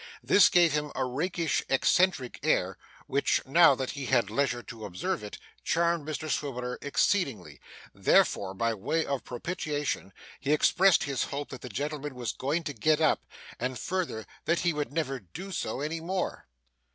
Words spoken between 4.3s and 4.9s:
leisure to